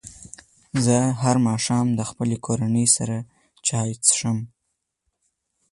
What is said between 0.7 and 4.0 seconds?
زه هر ماښام له خپلې کورنۍ سره چای